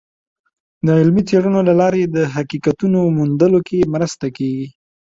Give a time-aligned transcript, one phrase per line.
[0.85, 4.67] د علمي څیړنو له لارې د حقیقتونو موندلو کې مرسته کیږي.